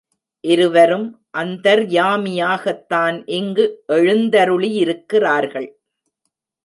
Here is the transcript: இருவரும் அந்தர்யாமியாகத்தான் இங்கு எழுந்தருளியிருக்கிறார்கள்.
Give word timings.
இருவரும் 0.39 1.07
அந்தர்யாமியாகத்தான் 1.37 3.23
இங்கு 3.25 3.83
எழுந்தருளியிருக்கிறார்கள். 3.87 5.69